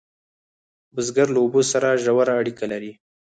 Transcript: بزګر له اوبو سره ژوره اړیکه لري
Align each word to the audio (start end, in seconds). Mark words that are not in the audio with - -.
بزګر 0.93 1.27
له 1.35 1.39
اوبو 1.43 1.61
سره 1.71 1.99
ژوره 2.03 2.33
اړیکه 2.41 2.65
لري 2.71 2.91